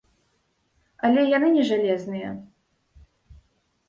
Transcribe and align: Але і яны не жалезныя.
Але 1.09 1.19
і 1.27 1.29
яны 1.37 1.49
не 1.57 1.65
жалезныя. 1.71 2.29